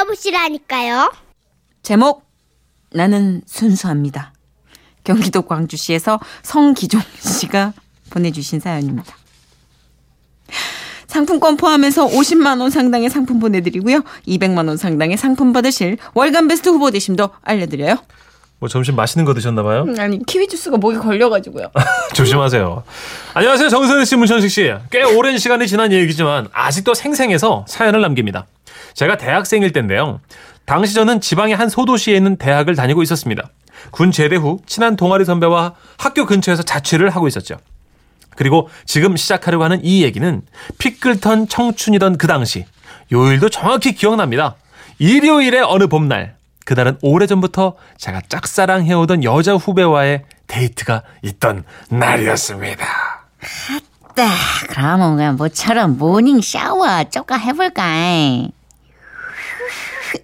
들어보시라니까요. 0.00 1.12
제목 1.82 2.24
나는 2.92 3.42
순수합니다. 3.46 4.32
경기도 5.04 5.42
광주시에서 5.42 6.20
성기종 6.42 7.00
씨가 7.20 7.72
보내주신 8.10 8.60
사연입니다. 8.60 9.16
상품권 11.06 11.56
포함해서 11.56 12.06
50만 12.06 12.60
원 12.60 12.70
상당의 12.70 13.10
상품 13.10 13.40
보내드리고요. 13.40 14.02
200만 14.26 14.68
원 14.68 14.76
상당의 14.76 15.16
상품 15.16 15.52
받으실 15.52 15.98
월간 16.14 16.48
베스트 16.48 16.68
후보 16.68 16.90
되심도 16.90 17.30
알려드려요. 17.42 17.96
뭐 18.60 18.68
점심 18.68 18.94
맛있는 18.94 19.24
거 19.24 19.32
드셨나 19.32 19.62
봐요? 19.62 19.86
아니 19.98 20.22
키위 20.24 20.46
주스가 20.46 20.76
목에 20.76 20.98
걸려가지고요. 20.98 21.70
조심하세요. 22.12 22.82
안녕하세요. 23.32 23.68
정선혜 23.70 24.04
씨, 24.04 24.16
문천식 24.16 24.50
씨. 24.50 24.72
꽤 24.90 25.02
오랜 25.02 25.38
시간이 25.38 25.66
지난 25.66 25.92
얘기지만 25.92 26.46
아직도 26.52 26.92
생생해서 26.92 27.64
사연을 27.66 28.02
남깁니다. 28.02 28.46
제가 28.92 29.16
대학생일 29.16 29.72
때인데요. 29.72 30.20
당시 30.66 30.92
저는 30.94 31.22
지방의 31.22 31.56
한 31.56 31.70
소도시에 31.70 32.14
있는 32.14 32.36
대학을 32.36 32.76
다니고 32.76 33.02
있었습니다. 33.02 33.48
군 33.92 34.12
제대 34.12 34.36
후 34.36 34.60
친한 34.66 34.94
동아리 34.94 35.24
선배와 35.24 35.74
학교 35.96 36.26
근처에서 36.26 36.62
자취를 36.62 37.08
하고 37.08 37.26
있었죠. 37.28 37.56
그리고 38.36 38.68
지금 38.84 39.16
시작하려고 39.16 39.64
하는 39.64 39.80
이 39.82 40.02
얘기는 40.02 40.42
피클턴 40.78 41.48
청춘이던 41.48 42.18
그 42.18 42.26
당시 42.26 42.66
요일도 43.10 43.48
정확히 43.48 43.94
기억납니다. 43.94 44.56
일요일의 44.98 45.62
어느 45.62 45.86
봄날 45.86 46.36
그날은 46.64 46.98
오래전부터 47.02 47.76
제가 47.96 48.22
짝사랑해오던 48.28 49.24
여자 49.24 49.54
후배와의 49.54 50.24
데이트가 50.46 51.02
있던 51.22 51.64
날이었습니다. 51.88 52.86
딱 54.14 54.28
그러면 54.68 55.16
그냥 55.16 55.36
뭐처럼 55.36 55.96
morning 55.98 56.40
샤워 56.42 57.04
쪼까 57.04 57.36
해볼까? 57.36 57.82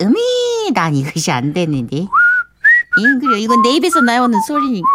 음이 0.00 0.72
난 0.74 0.94
이것이 0.94 1.30
안 1.30 1.52
되는데. 1.52 1.96
이 1.96 3.18
그래 3.20 3.39
이건 3.41 3.62
내 3.62 3.70
입에서 3.70 4.00
나오는 4.00 4.39
소리니까. 4.41 4.89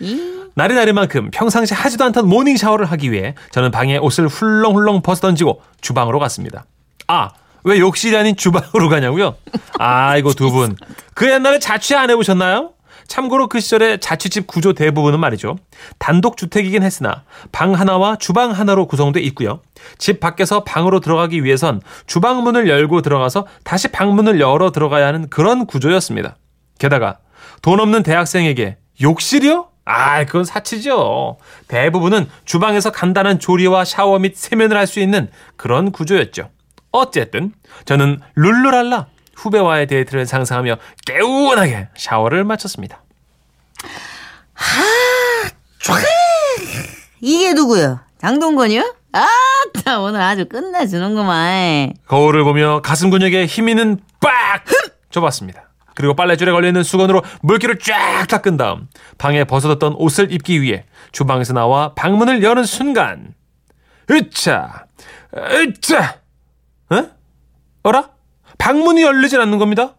이. 0.00 0.42
날이 0.54 0.74
날이니만큼 0.74 1.30
평상시 1.30 1.74
하지도 1.74 2.04
않던 2.04 2.28
morning 2.28 2.56
샤워를 2.56 2.86
하기 2.92 3.12
위해 3.12 3.34
저는 3.52 3.70
방에 3.70 3.96
옷을 3.98 4.26
훌렁훌렁 4.28 5.02
벗어 5.02 5.20
던지고 5.20 5.62
주방으로 5.80 6.18
갔습니다. 6.18 6.64
아, 7.08 7.30
왜 7.64 7.78
욕실이 7.78 8.16
아닌 8.16 8.36
주방으로 8.36 8.88
가냐고요? 8.88 9.36
아, 9.78 10.16
이거 10.16 10.32
두 10.32 10.50
분. 10.50 10.76
그 11.14 11.30
옛날에 11.30 11.58
자취 11.58 11.94
안 11.94 12.10
해보셨나요? 12.10 12.72
참고로 13.06 13.48
그 13.48 13.60
시절에 13.60 13.98
자취집 13.98 14.46
구조 14.46 14.72
대부분은 14.72 15.20
말이죠. 15.20 15.58
단독 15.98 16.36
주택이긴 16.36 16.82
했으나 16.82 17.24
방 17.50 17.74
하나와 17.74 18.16
주방 18.16 18.52
하나로 18.52 18.86
구성돼 18.86 19.20
있고요. 19.20 19.60
집 19.98 20.18
밖에서 20.20 20.64
방으로 20.64 21.00
들어가기 21.00 21.44
위해선 21.44 21.82
주방 22.06 22.42
문을 22.42 22.68
열고 22.68 23.02
들어가서 23.02 23.46
다시 23.64 23.88
방문을 23.88 24.40
열어 24.40 24.70
들어가야 24.72 25.06
하는 25.08 25.28
그런 25.28 25.66
구조였습니다. 25.66 26.36
게다가 26.78 27.18
돈 27.60 27.80
없는 27.80 28.02
대학생에게 28.02 28.78
욕실이요? 29.02 29.68
아, 29.84 30.24
그건 30.24 30.44
사치죠. 30.44 31.38
대부분은 31.68 32.28
주방에서 32.44 32.92
간단한 32.92 33.40
조리와 33.40 33.84
샤워 33.84 34.18
및 34.20 34.36
세면을 34.36 34.76
할 34.76 34.86
수 34.86 35.00
있는 35.00 35.28
그런 35.56 35.90
구조였죠. 35.90 36.48
어쨌든 36.92 37.52
저는 37.84 38.20
룰루랄라 38.36 39.06
후배와의 39.34 39.86
데이트를 39.86 40.26
상상하며 40.26 40.76
개운하게 41.06 41.88
샤워를 41.96 42.44
마쳤습니다. 42.44 43.02
이게 47.20 47.52
누구요? 47.54 48.00
장동건이요? 48.20 48.94
아나 49.12 50.00
오늘 50.00 50.20
아주 50.20 50.46
끝내주는구만. 50.48 51.92
거울을 52.06 52.44
보며 52.44 52.80
가슴 52.82 53.10
근육에 53.10 53.46
힘 53.46 53.68
있는 53.68 53.98
빡! 54.20 54.64
줘봤습니다. 55.10 55.70
그리고 55.94 56.14
빨래줄에 56.14 56.50
걸려있는 56.50 56.82
수건으로 56.84 57.22
물기를 57.42 57.78
쫙 57.78 58.26
닦은 58.26 58.56
다음 58.56 58.88
방에 59.18 59.44
벗어뒀던 59.44 59.94
옷을 59.98 60.32
입기 60.32 60.62
위해 60.62 60.84
주방에서 61.12 61.52
나와 61.52 61.92
방문을 61.94 62.42
여는 62.42 62.64
순간 62.64 63.34
으차 64.10 64.86
으차 65.36 66.21
에? 66.92 67.10
어라? 67.82 68.10
방문이 68.58 69.02
열리질 69.02 69.40
않는 69.40 69.58
겁니다. 69.58 69.94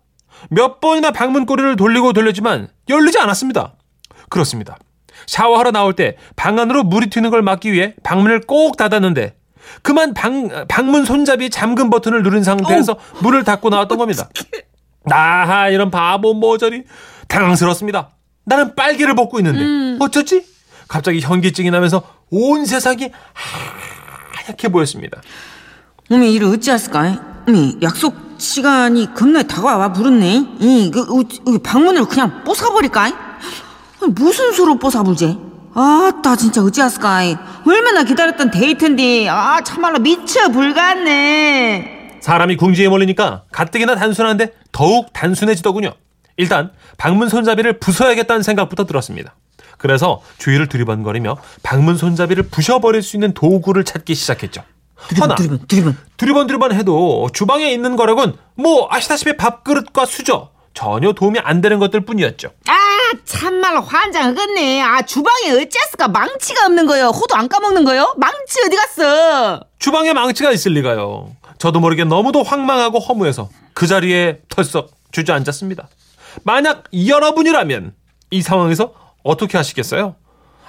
몇 0.50 0.80
번이나 0.80 1.12
방문 1.12 1.46
꼬리를 1.46 1.76
돌리고 1.76 2.14
돌렸지만 2.14 2.70
열리지 2.90 3.18
않았습니다. 3.20 3.76
그렇습니다. 4.30 4.78
샤워하러 5.28 5.72
나올 5.72 5.94
때 5.94 6.18
방 6.36 6.60
안으로 6.60 6.84
물이 6.84 7.10
튀는 7.10 7.30
걸 7.30 7.42
막기 7.42 7.72
위해 7.72 7.96
방문을 8.04 8.42
꼭 8.42 8.78
닫았는데 8.78 9.38
그만 9.82 10.14
방, 10.14 10.66
방문 10.68 11.06
손잡이 11.06 11.50
잠금 11.50 11.90
버튼을 11.90 12.24
누른 12.24 12.44
상태에서 12.44 12.98
문을 13.22 13.44
닫고 13.44 13.70
나왔던 13.70 13.98
겁니다. 13.98 14.30
아하 15.10 15.70
이런 15.70 15.90
바보 15.92 16.34
모자리 16.34 16.84
당황스럽습니다. 17.28 18.12
나는 18.46 18.76
빨개를 18.76 19.16
벗고 19.16 19.40
있는데 19.40 20.04
어쩌지? 20.04 20.46
갑자기 20.90 21.22
현기증이 21.22 21.72
나면서 21.72 22.04
온 22.30 22.66
세상이 22.66 23.12
하얗게 23.34 24.68
보였습니다. 24.70 25.22
어미 26.12 26.34
이를 26.34 26.48
어찌했을까? 26.48 27.44
어미 27.48 27.78
약속 27.82 28.16
시간이 28.38 29.14
겁나 29.14 29.44
다가와 29.44 29.94
부르네. 29.94 30.48
이그 30.60 31.02
어, 31.02 31.58
방문을 31.64 32.06
그냥? 32.06 32.42
아니, 34.02 34.12
무슨 34.14 34.52
수로 34.52 34.76
부숴불지? 34.76 35.54
아따 35.76 36.36
진짜 36.36 36.62
어찌했을까? 36.62 37.64
얼마나 37.66 38.04
기다렸던 38.04 38.52
데이트인데 38.52 39.28
아 39.30 39.62
참말로 39.62 40.00
미쳐 40.00 40.50
불갔네. 40.50 42.20
사람이 42.22 42.58
궁지에 42.58 42.88
몰리니까 42.90 43.44
가뜩이나 43.52 43.96
단순한데 43.96 44.54
더욱 44.72 45.12
단순해지더군요. 45.14 45.94
일단 46.38 46.72
방문 46.98 47.30
손잡이를 47.30 47.80
부숴야겠다는 47.80 48.44
생각부터 48.44 48.86
들었습니다. 48.86 49.36
그래서 49.78 50.22
주위를 50.38 50.68
두리번거리며 50.68 51.38
방문 51.64 51.98
손잡이를 51.98 52.44
부셔버릴 52.44 53.02
수 53.02 53.16
있는 53.18 53.34
도구를 53.34 53.84
찾기 53.84 54.16
시작했죠. 54.16 54.64
허나 55.20 55.36
드리번 55.36 55.68
드리번. 55.68 55.98
두리번두리번 56.18 56.74
해도 56.74 57.28
주방에 57.34 57.72
있는 57.72 57.96
거라곤 57.96 58.38
뭐 58.56 58.88
아시다시피 58.90 59.36
밥그릇과 59.38 60.06
수저 60.06 60.52
전혀 60.74 61.14
도움이 61.14 61.40
안 61.40 61.62
되는 61.62 61.78
것들 61.80 62.02
뿐이었죠. 62.06 62.50
아 62.68 62.74
참말로 63.26 63.82
환장하겠네. 63.82 64.82
아 64.82 65.02
주방에 65.04 65.52
어찌했을까? 65.52 66.08
망치가 66.08 66.66
없는 66.66 66.86
거요. 66.88 67.08
호도 67.08 67.36
안 67.36 67.48
까먹는 67.48 67.84
거요? 67.84 68.14
망치 68.18 68.60
어디 68.66 68.76
갔어? 68.76 69.62
주방에 69.80 70.14
망치가 70.14 70.52
있을 70.52 70.72
리가요. 70.74 71.36
저도 71.60 71.80
모르게 71.80 72.04
너무도 72.06 72.44
황망하고 72.44 73.00
허무해서 73.00 73.50
그 73.74 73.88
자리에 73.88 74.40
털썩 74.50 74.90
주저앉았습니다. 75.12 75.88
만약 76.44 76.86
여러분이라면 76.94 77.94
이 78.32 78.42
상황에서 78.42 78.94
어떻게 79.24 79.58
하시겠어요? 79.58 80.16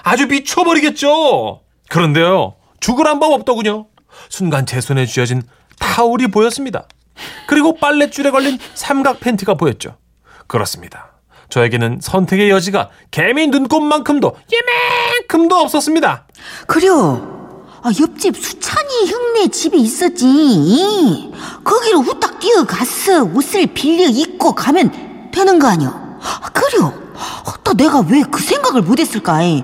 아주 0.03 0.27
미쳐버리겠죠. 0.27 1.61
그런데요, 1.89 2.55
죽으란 2.81 3.19
법 3.21 3.33
없더군요. 3.33 3.87
순간 4.29 4.67
제 4.67 4.81
손에 4.81 5.07
쥐어진 5.07 5.43
타올이 5.79 6.29
보였습니다. 6.29 6.87
그리고 7.47 7.77
빨랫줄에 7.77 8.31
걸린 8.31 8.59
삼각 8.75 9.21
팬티가 9.21 9.55
보였죠. 9.55 9.97
그렇습니다. 10.47 11.13
저에게는 11.49 12.01
선택의 12.03 12.51
여지가 12.51 12.91
개미 13.11 13.47
눈곱만큼도 13.47 14.37
예만큼도 14.53 15.57
없었습니다. 15.57 16.27
그려 16.67 17.35
아, 17.83 17.91
옆집 18.01 18.37
수찬이 18.37 19.07
형네 19.07 19.49
집에 19.49 19.77
있었지 19.77 20.27
이. 20.27 21.33
거기로 21.63 22.01
후딱 22.01 22.41
뛰어갔어 22.41 23.25
옷을 23.25 23.67
빌려 23.67 24.09
입고 24.09 24.55
가면 24.55 25.31
되는 25.33 25.59
거 25.59 25.69
아니야 25.69 26.04
아, 26.25 26.49
그려 26.53 26.93
또 27.63 27.73
내가 27.75 28.01
왜 28.01 28.23
그 28.31 28.43
생각을 28.43 28.83
못했을까 28.83 29.43
이 29.43 29.63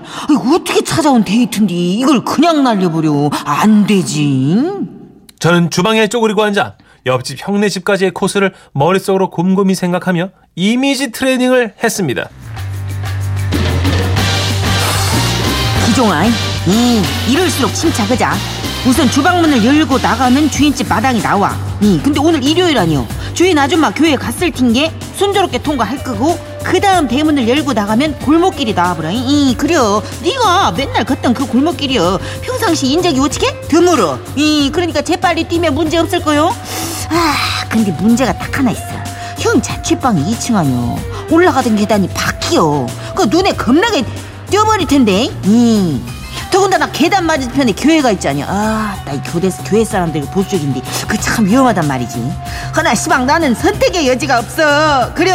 어떻게 0.55 0.83
찾아온 0.83 1.23
데이트인데 1.23 1.73
이걸 1.73 2.23
그냥 2.23 2.63
날려버려. 2.63 3.29
안 3.45 3.85
되지. 3.85 4.57
저는 5.39 5.69
주방에 5.69 6.07
쪼그리고 6.07 6.43
앉아 6.43 6.75
옆집 7.05 7.39
형네 7.47 7.69
집까지의 7.69 8.11
코스를 8.11 8.53
머릿속으로 8.73 9.29
곰곰이 9.29 9.75
생각하며 9.75 10.29
이미지 10.55 11.11
트레이닝을 11.11 11.73
했습니다. 11.83 12.29
기종아 15.85 16.25
이 16.25 17.01
이럴수록 17.29 17.73
침착하자? 17.73 18.33
우선 18.87 19.09
주방문을 19.09 19.63
열고 19.63 19.99
나가면 19.99 20.49
주인집 20.49 20.87
마당이 20.87 21.21
나와. 21.21 21.55
이 21.81 21.99
근데 22.03 22.19
오늘 22.19 22.43
일요일 22.43 22.77
아니요 22.77 23.05
주인 23.33 23.57
아줌마 23.57 23.91
교회 23.91 24.15
갔을 24.15 24.51
텐게 24.51 24.91
순조롭게 25.15 25.59
통과할 25.61 26.03
거고 26.03 26.37
그 26.63 26.79
다음 26.79 27.07
대문을 27.07 27.47
열고 27.47 27.73
나가면 27.73 28.19
골목길이 28.19 28.73
나와보라 28.73 29.09
이 29.11 29.55
그려. 29.57 30.01
네가 30.21 30.71
맨날 30.71 31.03
걷던 31.03 31.33
그 31.33 31.45
골목길이여. 31.45 32.19
평상시 32.41 32.87
인적이 32.87 33.19
어떻게? 33.19 33.59
드물어. 33.61 34.19
이 34.35 34.69
그러니까 34.71 35.01
재빨리 35.01 35.45
뛰면 35.45 35.73
문제 35.73 35.97
없을 35.97 36.21
거요. 36.21 36.55
아 37.09 37.35
근데 37.69 37.91
문제가 37.91 38.33
딱 38.37 38.57
하나 38.57 38.71
있어. 38.71 38.81
형 39.39 39.61
자취방이 39.61 40.35
2층 40.35 40.55
아니요 40.55 40.99
올라가던 41.31 41.75
계단이 41.75 42.07
바뀌어 42.09 42.85
그 43.15 43.23
눈에 43.23 43.53
겁나게 43.53 44.05
뛰어버릴 44.49 44.87
텐데. 44.87 45.29
이 45.43 45.99
더군다나 46.51 46.91
계단 46.91 47.25
맞은편에 47.25 47.71
교회가 47.73 48.11
있잖냐. 48.11 48.45
아, 48.47 48.95
나 49.05 49.13
이 49.13 49.21
교대 49.23 49.49
교회 49.65 49.83
사람들 49.85 50.21
보수적인데. 50.33 50.81
그 51.07 51.17
참 51.17 51.45
위험하단 51.45 51.87
말이지. 51.87 52.31
허나 52.75 52.93
시방 52.95 53.25
나는 53.25 53.55
선택의 53.55 54.07
여지가 54.09 54.39
없어. 54.39 55.13
그래 55.13 55.31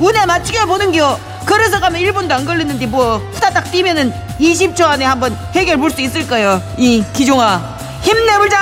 운에 0.00 0.26
맞추게 0.26 0.64
보는겨. 0.66 1.18
걸어서 1.46 1.80
가면 1.80 2.00
1분도 2.02 2.30
안 2.32 2.44
걸리는데 2.44 2.86
뭐 2.86 3.16
후다닥 3.16 3.70
뛰면은 3.70 4.12
20초 4.38 4.82
안에 4.82 5.04
한번 5.04 5.34
해결 5.54 5.78
볼 5.78 5.90
수 5.90 6.00
있을 6.02 6.26
거요. 6.26 6.60
이 6.76 7.02
기종아 7.14 7.78
힘내보자. 8.02 8.58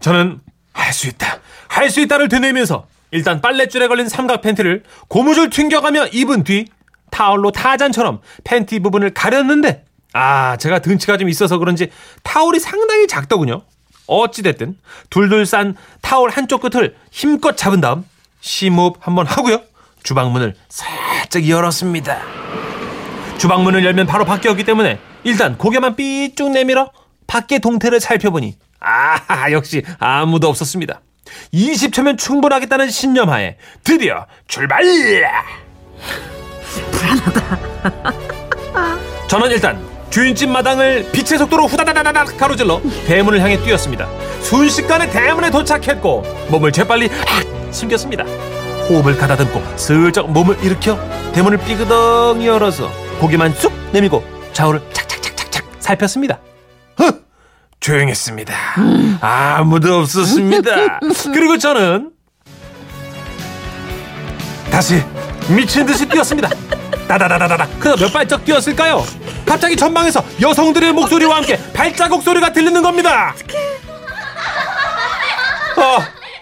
저는 0.00 0.40
할 0.72 0.92
수 0.92 1.06
있다. 1.08 1.38
할 1.68 1.88
수 1.90 2.00
있다를 2.00 2.28
되뇌면서 2.28 2.86
일단 3.10 3.40
빨랫줄에 3.40 3.86
걸린 3.88 4.08
삼각 4.08 4.42
팬티를 4.42 4.82
고무줄 5.08 5.50
튕겨가며 5.50 6.08
입은 6.08 6.44
뒤 6.44 6.66
타올로 7.10 7.50
타잔처럼 7.52 8.20
팬티 8.44 8.80
부분을 8.80 9.14
가렸는데 9.14 9.84
아 10.12 10.56
제가 10.56 10.80
등치가 10.80 11.16
좀 11.16 11.28
있어서 11.28 11.58
그런지 11.58 11.90
타올이 12.22 12.58
상당히 12.60 13.06
작더군요. 13.06 13.62
어찌됐든 14.06 14.76
둘둘 15.10 15.46
싼 15.46 15.76
타올 16.02 16.30
한쪽 16.30 16.60
끝을 16.62 16.96
힘껏 17.10 17.56
잡은 17.56 17.80
다음 17.80 18.04
심호흡 18.40 18.96
한번 19.00 19.26
하고요. 19.26 19.60
주방문을 20.06 20.54
살짝 20.68 21.48
열었습니다. 21.48 22.16
주방문을 23.38 23.84
열면 23.84 24.06
바로 24.06 24.24
밖이었기 24.24 24.62
때문에 24.64 25.00
일단 25.24 25.58
고개만 25.58 25.96
삐쭉 25.96 26.52
내밀어 26.52 26.90
밖의 27.26 27.58
동태를 27.58 27.98
살펴보니 27.98 28.56
아 28.78 29.50
역시 29.50 29.82
아무도 29.98 30.48
없었습니다. 30.48 31.00
20초면 31.52 32.16
충분하겠다는 32.18 32.88
신념하에 32.88 33.56
드디어 33.82 34.26
출발! 34.46 34.80
불안하다. 36.92 38.12
저는 39.26 39.50
일단 39.50 39.84
주인집 40.10 40.48
마당을 40.50 41.10
빛의 41.10 41.36
속도로 41.36 41.66
후다다다닥 41.66 42.38
가로질러 42.38 42.80
대문을 43.08 43.40
향해 43.40 43.60
뛰었습니다. 43.60 44.08
순식간에 44.42 45.10
대문에 45.10 45.50
도착했고 45.50 46.22
몸을 46.50 46.70
재빨리 46.70 47.10
악 47.26 47.74
숨겼습니다. 47.74 48.24
호흡을 48.88 49.16
가다듬고 49.16 49.62
슬쩍 49.76 50.30
몸을 50.30 50.62
일으켜 50.62 50.98
대문을 51.32 51.58
삐그덩 51.58 52.44
열어서 52.44 52.90
고개만 53.20 53.52
쑥 53.54 53.72
내밀고 53.92 54.24
좌우를 54.52 54.80
착착착착착 54.92 55.64
살폈습니다. 55.80 56.38
huh! 57.00 57.20
조용했습니다. 57.80 58.54
아무도 59.20 59.98
없었습니다. 60.00 61.00
그리고 61.32 61.58
저는 61.58 62.10
다시 64.70 65.02
미친 65.48 65.86
듯이 65.86 66.06
뛰었습니다. 66.06 66.48
다다다다다다. 67.08 67.68
그래서 67.78 68.04
몇 68.04 68.12
발짝 68.12 68.44
뛰었을까요? 68.44 69.04
갑자기 69.44 69.76
전방에서 69.76 70.24
여성들의 70.40 70.92
목소리와 70.92 71.36
함께 71.36 71.58
발자국 71.72 72.22
소리가 72.22 72.52
들리는 72.52 72.82
겁니다. 72.82 73.32
아, 75.76 75.98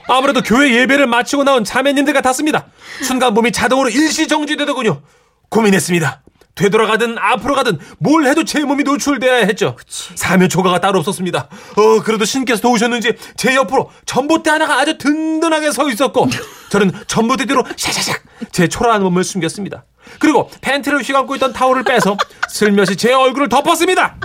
아무래도 0.08 0.42
교회 0.42 0.74
예배를 0.74 1.06
마치고 1.06 1.44
나온 1.44 1.64
자매님들 1.64 2.12
같았습니다. 2.14 2.66
순간 3.02 3.34
몸이 3.34 3.52
자동으로 3.52 3.88
일시 3.90 4.28
정지되더군요. 4.28 5.02
고민했습니다. 5.48 6.22
되돌아가든 6.54 7.16
앞으로 7.18 7.54
가든 7.56 7.78
뭘 7.98 8.26
해도 8.26 8.44
제 8.44 8.60
몸이 8.60 8.84
노출돼야 8.84 9.44
했죠. 9.46 9.76
사면 9.88 10.48
초가가 10.48 10.80
따로 10.80 11.00
없었습니다. 11.00 11.48
어 11.76 12.02
그래도 12.02 12.24
신께서 12.24 12.60
도우셨는지 12.62 13.14
제 13.36 13.56
옆으로 13.56 13.90
전봇대 14.06 14.50
하나가 14.50 14.78
아주 14.78 14.96
든든하게 14.96 15.72
서 15.72 15.88
있었고 15.88 16.28
저는 16.70 16.92
전봇대 17.08 17.46
뒤로 17.46 17.64
샤샤샥 17.64 18.20
제 18.52 18.68
초라한 18.68 19.02
몸을 19.02 19.24
숨겼습니다. 19.24 19.84
그리고 20.20 20.48
팬티를 20.60 21.02
휘감고 21.02 21.34
있던 21.36 21.52
타올을 21.52 21.82
빼서 21.82 22.16
슬며시 22.48 22.96
제 22.96 23.12
얼굴을 23.12 23.48
덮었습니다. 23.48 24.16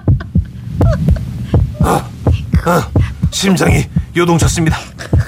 아, 1.81 2.09
아, 2.65 2.89
심장이 3.31 3.85
요동쳤습니다. 4.19 4.77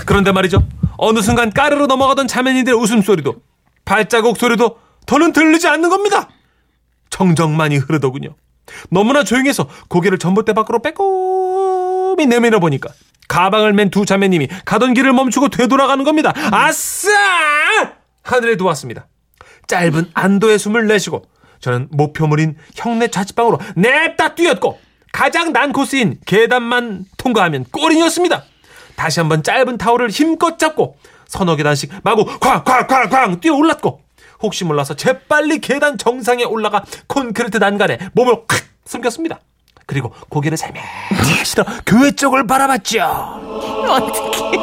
그런데 0.06 0.32
말이죠. 0.32 0.68
어느 0.98 1.22
순간 1.22 1.52
까르르 1.52 1.86
넘어가던 1.88 2.28
자매님들의 2.28 2.78
웃음소리도 2.78 3.36
발자국 3.86 4.38
소리도 4.38 4.78
더는 5.06 5.32
들리지 5.34 5.68
않는 5.68 5.90
겁니다. 5.90 6.30
정적만이 7.10 7.78
흐르더군요. 7.78 8.36
너무나 8.90 9.24
조용해서 9.24 9.68
고개를 9.90 10.18
전봇대 10.18 10.54
밖으로 10.54 10.80
빼꼼히 10.82 12.26
내밀어 12.28 12.60
보니까 12.60 12.90
가방을 13.28 13.74
맨 13.74 13.90
두 13.90 14.06
자매님이 14.06 14.48
가던 14.66 14.94
길을 14.94 15.14
멈추고 15.14 15.50
되돌아가는 15.50 16.04
겁니다. 16.04 16.34
아싸! 16.52 17.10
하늘에 18.24 18.56
두었습니다. 18.58 19.08
짧은 19.68 20.12
안도의 20.14 20.60
숨을 20.60 20.88
내쉬고 20.88 21.24
저는 21.60 21.88
목표물인 21.92 22.56
형네 22.76 23.08
자취방으로 23.10 23.60
냅다 23.76 24.36
뛰었고 24.36 24.80
가장 25.12 25.52
난 25.54 25.72
코스인 25.74 26.20
계단만 26.26 27.06
통과하면 27.18 27.66
골인이었습니다. 27.72 28.44
다시 29.02 29.20
한번 29.20 29.42
짧은 29.42 29.80
타올을 29.80 30.12
힘껏 30.12 30.60
잡고 30.60 30.96
서너 31.26 31.56
계단씩 31.56 31.92
마구 32.04 32.24
쾅쾅쾅쾅 32.40 33.40
뛰어 33.40 33.56
올랐고 33.56 34.00
혹시 34.44 34.64
몰라서 34.64 34.96
재빨리 34.96 35.58
계단 35.58 35.98
정상에 35.98 36.44
올라가 36.44 36.84
콘크리트 37.08 37.58
난간에 37.58 37.98
몸을 38.14 38.44
콱 38.48 38.64
숨겼습니다. 38.86 39.40
그리고 39.88 40.14
고개를 40.30 40.56
살며시 40.56 41.56
들어 41.56 41.66
교회 41.84 42.12
쪽을 42.12 42.46
바라봤죠. 42.46 43.00
어떻게? 43.90 44.58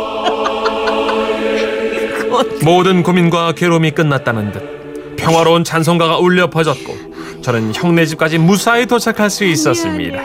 모든 2.65 3.03
고민과 3.03 3.55
괴로움이 3.55 3.91
끝났다는 3.91 4.53
듯 4.53 5.17
평화로운 5.17 5.65
찬송가가 5.65 6.19
울려 6.19 6.49
퍼졌고 6.49 7.43
저는 7.43 7.75
형네 7.75 8.07
집까지 8.07 8.39
무사히 8.39 8.87
도착할 8.87 9.31
수 9.31 9.43
있었습니다. 9.43 10.21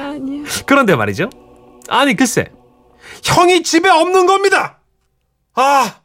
그런데 0.67 0.95
말이죠. 0.95 1.31
아니 1.89 2.15
글쎄 2.15 2.51
형이 3.23 3.63
집에 3.63 3.89
없는 3.89 4.25
겁니다. 4.25 4.79
아 5.55 5.95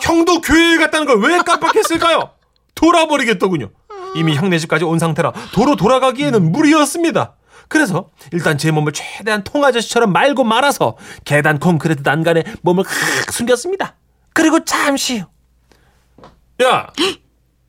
형도 0.00 0.40
교회에 0.40 0.76
갔다는 0.76 1.06
걸 1.06 1.18
왜 1.20 1.38
깜빡했을까요? 1.38 2.30
돌아버리겠더군요. 2.74 3.70
이미 4.14 4.34
형네 4.34 4.58
집까지 4.58 4.84
온 4.84 4.98
상태라 4.98 5.32
도로 5.52 5.76
돌아가기에는 5.76 6.52
무리였습니다. 6.52 7.34
그래서 7.68 8.08
일단 8.32 8.56
제 8.56 8.70
몸을 8.70 8.92
최대한 8.92 9.44
통아저씨처럼 9.44 10.12
말고 10.12 10.44
말아서 10.44 10.96
계단 11.24 11.58
콘크리트 11.58 12.02
난간에 12.02 12.44
몸을 12.62 12.84
칵 12.84 13.32
숨겼습니다. 13.32 13.96
그리고 14.32 14.64
잠시 14.64 15.18
후. 15.18 15.26
야, 16.62 16.90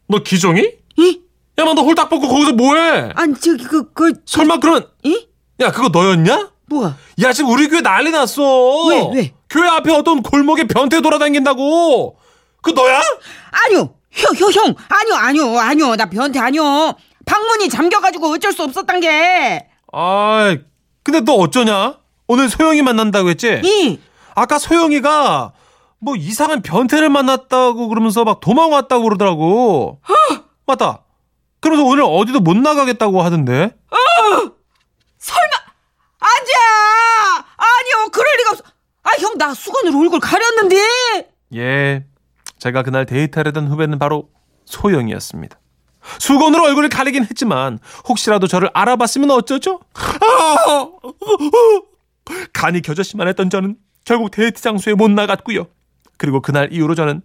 너 0.07 0.19
기종이? 0.23 0.61
이? 0.97 1.21
야, 1.59 1.63
너 1.65 1.73
홀딱 1.81 2.09
벗고 2.09 2.27
거기서 2.27 2.53
뭐해? 2.53 3.11
아니 3.15 3.35
저기 3.39 3.63
그 3.65 3.91
그 3.93 4.13
설마 4.25 4.59
그러면 4.59 4.87
이? 5.03 5.27
야, 5.59 5.71
그거 5.71 5.89
너였냐? 5.89 6.51
뭐야? 6.69 6.97
야, 7.21 7.33
지금 7.33 7.51
우리 7.51 7.67
교회 7.67 7.81
난리 7.81 8.11
났어. 8.11 8.85
왜, 8.87 9.09
왜? 9.13 9.33
교회 9.49 9.67
앞에 9.67 9.91
어떤 9.91 10.21
골목에 10.21 10.65
변태 10.65 11.01
돌아다닌다고. 11.01 12.17
그 12.61 12.71
너야? 12.71 13.01
아니요, 13.51 13.93
형, 14.11 14.35
형, 14.35 14.51
형, 14.51 14.75
아니요, 14.89 15.15
아니요, 15.15 15.59
아니요, 15.59 15.95
나 15.95 16.05
변태 16.09 16.39
아니요. 16.39 16.93
방문이 17.25 17.69
잠겨가지고 17.69 18.33
어쩔 18.33 18.53
수 18.53 18.63
없었단 18.63 18.99
게. 18.99 19.67
아, 19.91 20.55
근데 21.03 21.21
너 21.21 21.33
어쩌냐? 21.33 21.97
오늘 22.27 22.49
소영이 22.49 22.81
만난다고 22.83 23.29
했지? 23.29 23.61
이, 23.63 23.99
아까 24.35 24.59
소영이가 24.59 25.53
뭐 25.99 26.15
이상한 26.15 26.61
변태를 26.61 27.09
만났다고 27.09 27.87
그러면서 27.87 28.23
막 28.23 28.39
도망왔다고 28.39 29.03
그러더라고. 29.03 29.99
맞다. 30.67 31.03
그러면서 31.59 31.85
오늘 31.89 32.03
어디도 32.03 32.39
못 32.39 32.55
나가겠다고 32.55 33.21
하던데. 33.21 33.75
설마, 35.17 35.49
아니야, 36.29 37.45
아니요, 37.57 38.09
그럴 38.11 38.27
리가 38.37 38.51
없어. 38.51 38.63
아, 39.03 39.09
형, 39.19 39.37
나 39.37 39.53
수건으로 39.53 39.99
얼굴 39.99 40.19
가렸는데. 40.19 41.31
예. 41.55 42.05
제가 42.59 42.83
그날 42.83 43.05
데이트하려던 43.05 43.67
후배는 43.67 43.99
바로 43.99 44.29
소영이었습니다. 44.65 45.59
수건으로 46.19 46.63
얼굴을 46.65 46.89
가리긴 46.89 47.23
했지만 47.23 47.79
혹시라도 48.07 48.47
저를 48.47 48.69
알아봤으면 48.73 49.31
어쩌죠? 49.31 49.79
아! 49.93 50.89
간이 52.53 52.81
겨져시만 52.81 53.27
했던 53.27 53.49
저는 53.49 53.75
결국 54.05 54.31
데이트 54.31 54.61
장소에 54.61 54.93
못 54.93 55.09
나갔고요. 55.11 55.67
그리고 56.17 56.41
그날 56.41 56.71
이후로 56.71 56.95
저는 56.95 57.21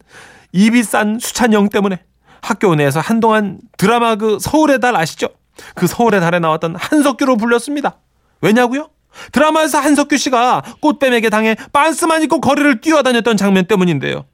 입이 0.53 0.83
싼 0.83 1.19
수찬영 1.19 1.69
때문에 1.69 2.03
학교 2.41 2.75
내에서 2.75 3.01
한동안 3.01 3.59
드라마 3.79 4.17
그 4.17 4.39
서울의 4.41 4.81
달 4.81 4.95
아시죠? 4.97 5.29
그 5.75 5.87
서울의 5.87 6.21
달에 6.21 6.39
나왔던 6.39 6.77
한석규로 6.77 7.37
불렸습니다. 7.37 7.99
왜냐고요? 8.41 8.91
드라마에서 9.33 9.79
한석규 9.79 10.17
씨가 10.17 10.63
꽃뱀에게 10.81 11.31
당해 11.31 11.57
빤스만 11.73 12.23
입고 12.23 12.41
거리를 12.41 12.81
뛰어다녔던 12.81 13.37
장면 13.37 13.67
때문인데요. 13.67 14.25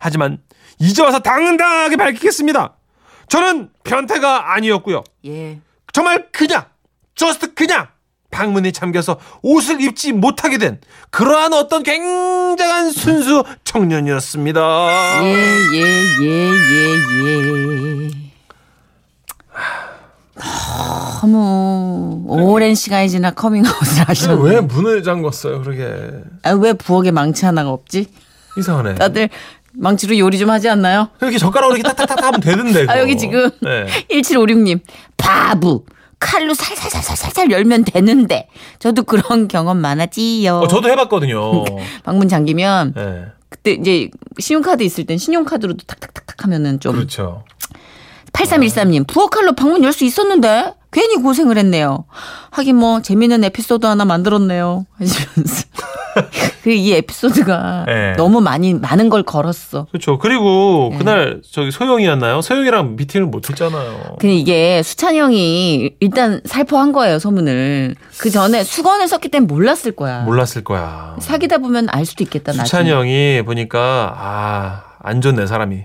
하지만 0.00 0.38
이제 0.78 1.02
와서 1.02 1.20
당당하게 1.20 1.96
밝히겠습니다. 1.96 2.74
저는 3.28 3.70
변태가 3.84 4.54
아니었고요. 4.54 5.04
예. 5.26 5.58
정말 5.92 6.28
그냥 6.32 6.64
저스트 7.14 7.54
그냥 7.54 7.88
방문에 8.30 8.72
잠겨서 8.72 9.18
옷을 9.42 9.80
입지 9.80 10.12
못하게 10.12 10.58
된 10.58 10.80
그러한 11.10 11.52
어떤 11.52 11.82
굉장한 11.82 12.90
순수 12.90 13.44
청년이었습니다. 13.62 14.60
예, 15.22 15.34
예, 15.74 15.80
예, 16.22 16.52
예, 16.64 17.68
예. 17.68 17.71
너무 21.26 22.24
오랜 22.26 22.74
시간이 22.74 23.08
지나 23.08 23.30
커밍아웃을 23.30 24.08
하셨네. 24.08 24.42
왜 24.50 24.60
문을 24.60 25.02
잠궜어요, 25.02 25.62
그러게. 25.62 26.10
아, 26.42 26.50
왜 26.50 26.72
부엌에 26.72 27.10
망치 27.12 27.44
하나가 27.44 27.70
없지? 27.70 28.06
이상하네. 28.58 28.96
다들 28.96 29.28
망치로 29.74 30.18
요리 30.18 30.38
좀 30.38 30.50
하지 30.50 30.68
않나요? 30.68 31.08
이렇게 31.20 31.38
젓가락으로 31.38 31.76
이렇게 31.78 31.94
탁탁탁 31.94 32.24
하면 32.24 32.40
되는데. 32.40 32.82
아, 32.82 32.86
그거. 32.86 32.98
여기 33.00 33.16
지금 33.16 33.50
네. 33.60 33.86
1756님. 34.10 34.80
바보. 35.16 35.84
칼로 36.18 36.54
살살살살살살 36.54 37.50
열면 37.50 37.84
되는데. 37.84 38.48
저도 38.78 39.04
그런 39.04 39.48
경험 39.48 39.78
많았지요. 39.78 40.58
어, 40.58 40.68
저도 40.68 40.88
해봤거든요. 40.90 41.64
방문 42.04 42.28
잠기면 42.28 42.94
네. 42.94 43.24
그때 43.48 43.72
이제 43.72 44.08
신용카드 44.38 44.82
있을 44.82 45.04
땐 45.06 45.18
신용카드로도 45.18 45.84
탁탁탁탁 45.86 46.44
하면은 46.44 46.78
좀 46.80 46.94
그렇죠. 46.94 47.44
8313님 48.32 49.06
부엌 49.06 49.30
칼로 49.30 49.52
방문 49.54 49.82
열 49.84 49.92
수 49.92 50.04
있었는데 50.04 50.74
괜히 50.92 51.16
고생을 51.16 51.56
했네요. 51.58 52.04
하긴 52.50 52.76
뭐 52.76 53.00
재미있는 53.02 53.42
에피소드 53.44 53.86
하나 53.86 54.04
만들었네요. 54.04 54.84
하시면서 54.98 55.64
그이 56.62 56.92
에피소드가 56.92 57.84
네. 57.86 58.12
너무 58.16 58.40
많이 58.42 58.74
많은 58.74 59.08
걸 59.08 59.22
걸었어. 59.22 59.86
그렇죠. 59.90 60.18
그리고 60.18 60.90
네. 60.92 60.98
그날 60.98 61.40
저기 61.50 61.70
소영이었나요? 61.70 62.42
소영이랑 62.42 62.96
미팅을 62.96 63.26
못 63.26 63.48
했잖아요. 63.48 64.16
근데 64.20 64.34
이게 64.34 64.82
수찬이 64.82 65.18
형이 65.18 65.92
일단 66.00 66.40
살포한 66.44 66.92
거예요 66.92 67.18
소문을. 67.18 67.94
그 68.18 68.30
전에 68.30 68.62
수건을 68.62 69.08
썼기 69.08 69.30
때문에 69.30 69.46
몰랐을 69.52 69.92
거야. 69.96 70.20
몰랐을 70.22 70.62
거야. 70.62 71.16
사귀다 71.20 71.58
보면 71.58 71.88
알 71.90 72.04
수도 72.04 72.22
있겠다. 72.22 72.52
수찬이 72.52 72.90
나중에. 72.90 72.92
형이 72.92 73.42
보니까 73.46 74.14
아, 74.16 74.82
안 75.02 75.22
좋네 75.22 75.46
사람이. 75.46 75.84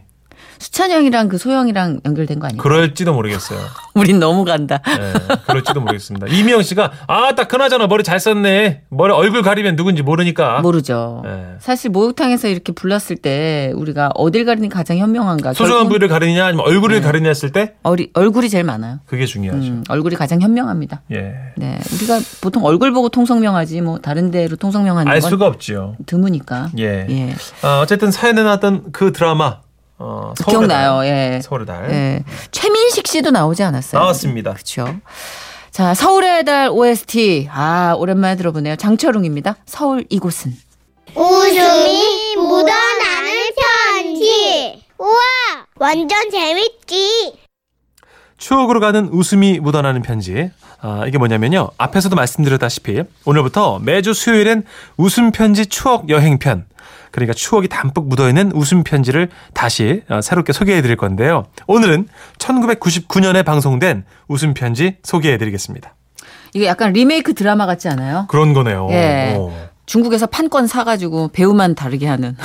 수찬이 0.59 0.93
형이랑 0.93 1.27
그 1.29 1.37
소영이랑 1.37 2.01
연결된 2.05 2.39
거 2.39 2.47
아니야? 2.47 2.61
그럴지도 2.61 3.13
모르겠어요. 3.13 3.59
우린 3.95 4.19
너무 4.19 4.45
간다. 4.45 4.79
네, 4.85 5.13
그럴지도 5.47 5.81
모르겠습니다. 5.81 6.27
이미영 6.27 6.61
씨가 6.63 6.91
아, 7.07 7.33
딱 7.35 7.47
그나저나 7.47 7.87
머리 7.87 8.03
잘 8.03 8.19
썼네. 8.19 8.83
머리 8.89 9.13
얼굴 9.13 9.41
가리면 9.41 9.75
누군지 9.75 10.01
모르니까. 10.03 10.59
모르죠. 10.61 11.21
네. 11.25 11.55
사실 11.59 11.89
목욕탕에서 11.91 12.47
이렇게 12.47 12.71
불렀을 12.71 13.15
때 13.17 13.71
우리가 13.75 14.11
어딜 14.15 14.45
가리는 14.45 14.69
가장 14.69 14.97
현명한가? 14.97 15.53
소중한 15.53 15.87
부위를 15.87 16.07
가리느냐 16.07 16.45
아니면 16.45 16.65
얼굴을 16.65 17.01
가리냐 17.01 17.27
했을 17.29 17.51
때 17.51 17.73
어리, 17.83 18.09
얼굴이 18.13 18.49
제일 18.49 18.63
많아요. 18.63 18.99
그게 19.05 19.25
중요하죠. 19.25 19.67
음, 19.67 19.83
얼굴이 19.89 20.15
가장 20.15 20.41
현명합니다. 20.41 21.01
예. 21.11 21.33
네, 21.55 21.79
우리가 21.93 22.19
보통 22.41 22.63
얼굴 22.65 22.91
보고 22.91 23.09
통성명하지 23.09 23.81
뭐 23.81 23.99
다른 23.99 24.31
데로 24.31 24.55
통성명하는 24.55 25.11
알건 25.11 25.29
수가 25.29 25.47
없지요. 25.47 25.95
드무니까. 26.05 26.69
예. 26.77 27.05
예. 27.09 27.35
어, 27.65 27.79
어쨌든 27.81 28.11
사연에 28.11 28.43
나왔던 28.43 28.91
그 28.91 29.11
드라마 29.11 29.59
어, 29.99 30.33
기억나요. 30.47 30.97
달. 30.99 31.07
예. 31.07 31.41
서울의 31.43 31.65
달 31.65 31.89
예. 31.91 32.23
최민식 32.51 33.07
씨도 33.07 33.31
나오지 33.31 33.63
않았어요? 33.63 33.99
나왔습니다. 34.01 34.53
그렇죠. 34.53 34.95
자, 35.71 35.93
서울의 35.93 36.45
달 36.45 36.69
OST. 36.69 37.49
아, 37.51 37.95
오랜만에 37.97 38.35
들어보네요. 38.35 38.75
장철웅입니다. 38.75 39.57
서울 39.65 40.05
이곳은. 40.09 40.53
웃음이 41.15 42.35
묻어나는 42.35 43.33
편지. 43.95 44.83
우와, 44.97 45.17
완전 45.75 46.29
재밌지. 46.31 47.33
추억으로 48.37 48.79
가는 48.79 49.09
웃음이 49.11 49.59
묻어나는 49.59 50.01
편지. 50.03 50.51
아, 50.79 51.05
이게 51.07 51.17
뭐냐면요. 51.17 51.69
앞에서도 51.77 52.15
말씀드렸다시피 52.15 53.01
오늘부터 53.25 53.79
매주 53.79 54.13
수요일엔 54.13 54.63
웃음 54.97 55.31
편지 55.31 55.65
추억 55.65 56.09
여행편. 56.09 56.65
그러니까 57.17 57.33
추억이 57.33 57.67
담뿍 57.67 58.09
묻어있는 58.09 58.51
웃음 58.53 58.83
편지를 58.83 59.29
다시 59.55 60.03
어, 60.07 60.21
새롭게 60.21 60.53
소개해 60.53 60.83
드릴 60.83 60.97
건데요. 60.97 61.45
오늘은 61.65 62.07
1999년에 62.37 63.43
방송된 63.43 64.05
웃음 64.27 64.53
편지 64.53 64.97
소개해 65.01 65.39
드리겠습니다. 65.39 65.95
이게 66.53 66.67
약간 66.67 66.93
리메이크 66.93 67.33
드라마 67.33 67.65
같지 67.65 67.89
않아요? 67.89 68.27
그런 68.29 68.53
거네요. 68.53 68.87
예. 68.91 69.35
오. 69.35 69.51
중국에서 69.87 70.27
판권 70.27 70.67
사가지고 70.67 71.29
배우만 71.29 71.73
다르게 71.73 72.05
하는. 72.05 72.37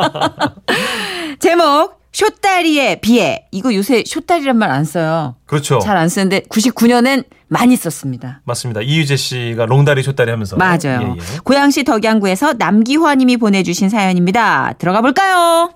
제목, 1.38 1.99
쇼다리의 2.12 3.00
비애. 3.00 3.46
이거 3.52 3.72
요새 3.74 4.02
쇼다리란 4.06 4.56
말 4.56 4.70
안 4.70 4.84
써요. 4.84 5.36
그렇죠. 5.46 5.78
잘 5.80 5.96
안 5.96 6.08
쓰는데 6.08 6.40
99년엔 6.50 7.24
많이 7.48 7.76
썼습니다. 7.76 8.40
맞습니다. 8.44 8.80
이유재 8.80 9.16
씨가 9.16 9.66
롱다리 9.66 10.02
숏다리 10.02 10.30
하면서. 10.30 10.56
맞아요. 10.56 10.78
예, 10.86 11.20
예. 11.20 11.38
고양시 11.44 11.84
덕양구에서 11.84 12.54
남기화 12.54 13.14
님이 13.16 13.36
보내주신 13.36 13.88
사연입니다. 13.88 14.74
들어가 14.78 15.00
볼까요? 15.00 15.70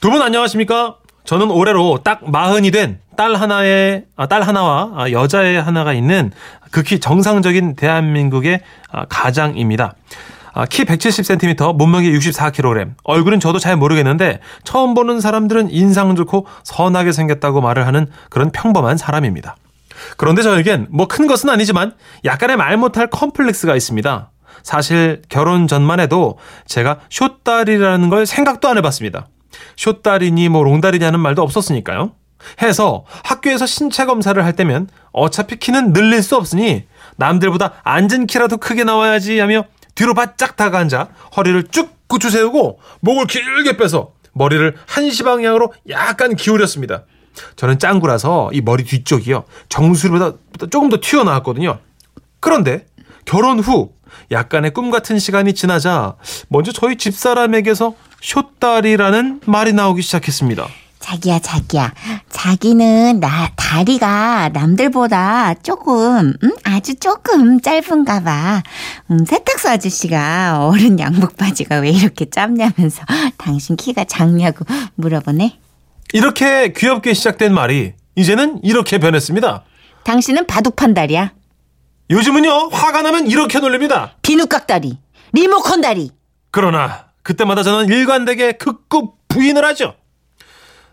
두 0.00 0.10
분 0.10 0.20
안녕하십니까? 0.20 0.96
저는 1.24 1.50
올해로 1.50 2.00
딱 2.02 2.28
마흔이 2.30 2.70
된 2.70 2.98
딸 3.14 3.34
하나의 3.36 4.06
아, 4.16 4.26
딸 4.26 4.40
하나와 4.40 4.90
아, 4.96 5.10
여자애 5.10 5.58
하나가 5.58 5.92
있는 5.92 6.32
극히 6.70 6.98
정상적인 6.98 7.76
대한민국의 7.76 8.62
아, 8.90 9.04
가장입니다. 9.04 9.94
아, 10.54 10.66
키 10.66 10.84
170cm, 10.84 11.76
몸무게 11.76 12.10
64kg. 12.12 12.94
얼굴은 13.04 13.40
저도 13.40 13.58
잘 13.58 13.76
모르겠는데 13.76 14.40
처음 14.64 14.94
보는 14.94 15.20
사람들은 15.20 15.70
인상 15.70 16.14
좋고 16.14 16.46
선하게 16.62 17.12
생겼다고 17.12 17.60
말을 17.60 17.86
하는 17.86 18.06
그런 18.28 18.50
평범한 18.50 18.96
사람입니다. 18.96 19.56
그런데 20.16 20.42
저에겐 20.42 20.88
뭐 20.90 21.06
큰 21.06 21.26
것은 21.26 21.48
아니지만 21.48 21.94
약간의 22.24 22.56
말 22.56 22.76
못할 22.76 23.06
컴플렉스가 23.08 23.76
있습니다. 23.76 24.30
사실 24.62 25.22
결혼 25.28 25.66
전만 25.66 26.00
해도 26.00 26.38
제가 26.66 27.00
쇼딸이라는 27.10 28.08
걸 28.08 28.26
생각도 28.26 28.68
안 28.68 28.76
해봤습니다. 28.78 29.26
쇼딸이니 29.76 30.48
뭐 30.48 30.62
롱다리냐는 30.64 31.20
말도 31.20 31.42
없었으니까요. 31.42 32.12
해서 32.60 33.04
학교에서 33.24 33.66
신체 33.66 34.04
검사를 34.04 34.42
할 34.44 34.52
때면 34.54 34.88
어차피 35.12 35.56
키는 35.56 35.92
늘릴 35.92 36.22
수 36.22 36.36
없으니 36.36 36.84
남들보다 37.16 37.74
앉은 37.84 38.26
키라도 38.26 38.56
크게 38.56 38.84
나와야지 38.84 39.38
하며 39.38 39.64
뒤로 39.94 40.14
바짝 40.14 40.56
다가앉아 40.56 41.08
허리를 41.36 41.64
쭉 41.68 41.90
굳혀 42.06 42.30
세우고 42.30 42.80
목을 43.00 43.26
길게 43.26 43.76
빼서 43.76 44.12
머리를 44.32 44.76
한시 44.86 45.22
방향으로 45.22 45.72
약간 45.88 46.36
기울였습니다. 46.36 47.04
저는 47.56 47.78
짱구라서 47.78 48.50
이 48.52 48.60
머리 48.60 48.84
뒤쪽이요. 48.84 49.44
정수리보다 49.68 50.36
조금 50.70 50.88
더 50.88 50.98
튀어나왔거든요. 51.00 51.78
그런데 52.40 52.86
결혼 53.24 53.60
후 53.60 53.92
약간의 54.30 54.72
꿈 54.72 54.90
같은 54.90 55.18
시간이 55.18 55.54
지나자 55.54 56.16
먼저 56.48 56.72
저희 56.72 56.96
집사람에게서 56.96 57.94
쇼딸이라는 58.20 59.40
말이 59.46 59.72
나오기 59.72 60.02
시작했습니다. 60.02 60.68
자기야, 61.02 61.40
자기야. 61.40 61.92
자기는 62.30 63.20
나 63.20 63.50
다리가 63.56 64.50
남들보다 64.54 65.54
조금, 65.62 66.32
음? 66.42 66.56
아주 66.62 66.94
조금 66.94 67.60
짧은가 67.60 68.22
봐. 68.22 68.62
음, 69.10 69.24
세탁소 69.26 69.68
아저씨가 69.68 70.64
어른 70.66 70.98
양복 70.98 71.36
바지가 71.36 71.80
왜 71.80 71.90
이렇게 71.90 72.30
짧냐면서 72.30 73.02
당신 73.36 73.76
키가 73.76 74.04
작냐고 74.04 74.64
물어보네. 74.94 75.58
이렇게 76.14 76.72
귀엽게 76.72 77.14
시작된 77.14 77.52
말이 77.52 77.94
이제는 78.14 78.60
이렇게 78.62 78.98
변했습니다. 78.98 79.64
당신은 80.04 80.46
바둑판 80.46 80.94
다리야. 80.94 81.32
요즘은요, 82.10 82.68
화가 82.70 83.02
나면 83.02 83.26
이렇게 83.26 83.58
놀립니다. 83.58 84.16
비누깍 84.22 84.66
다리. 84.66 84.98
리모컨 85.32 85.80
다리. 85.80 86.10
그러나 86.50 87.06
그때마다 87.22 87.62
저는 87.62 87.88
일관되게 87.88 88.52
극구 88.52 89.14
부인을 89.28 89.64
하죠. 89.64 89.94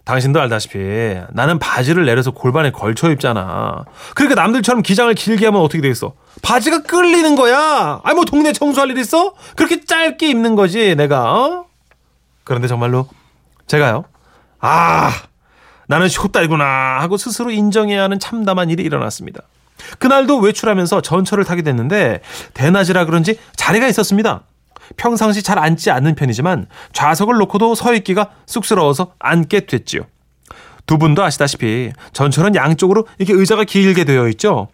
당신도 0.05 0.41
알다시피 0.41 1.19
나는 1.31 1.59
바지를 1.59 2.05
내려서 2.05 2.31
골반에 2.31 2.71
걸쳐 2.71 3.11
입잖아. 3.11 3.85
그러니까 4.15 4.41
남들처럼 4.41 4.81
기장을 4.81 5.13
길게 5.13 5.45
하면 5.45 5.61
어떻게 5.61 5.81
되겠어? 5.81 6.13
바지가 6.41 6.83
끌리는 6.83 7.35
거야. 7.35 7.99
아니 8.03 8.15
뭐 8.15 8.25
동네 8.25 8.51
청소할 8.53 8.89
일 8.89 8.97
있어? 8.97 9.33
그렇게 9.55 9.85
짧게 9.85 10.29
입는 10.29 10.55
거지 10.55 10.95
내가. 10.95 11.33
어? 11.33 11.65
그런데 12.43 12.67
정말로 12.67 13.07
제가요. 13.67 14.05
아 14.59 15.11
나는 15.87 16.07
쇼딸구나 16.07 16.99
하고 17.01 17.17
스스로 17.17 17.51
인정해야 17.51 18.03
하는 18.03 18.19
참담한 18.19 18.69
일이 18.69 18.83
일어났습니다. 18.83 19.41
그날도 19.99 20.39
외출하면서 20.39 21.01
전철을 21.01 21.45
타게 21.45 21.61
됐는데 21.61 22.21
대낮이라 22.53 23.05
그런지 23.05 23.39
자리가 23.55 23.87
있었습니다. 23.87 24.41
평상시 24.97 25.43
잘 25.43 25.59
앉지 25.59 25.91
않는 25.91 26.15
편이지만 26.15 26.67
좌석을 26.93 27.37
놓고도 27.37 27.75
서 27.75 27.93
있기가 27.93 28.29
쑥스러워서 28.45 29.13
앉게 29.19 29.65
됐지요. 29.65 30.03
두 30.85 30.97
분도 30.97 31.23
아시다시피 31.23 31.91
전철은 32.13 32.55
양쪽으로 32.55 33.05
이렇게 33.19 33.33
의자가 33.33 33.63
길게 33.63 34.05
되어 34.05 34.27
있죠. 34.29 34.69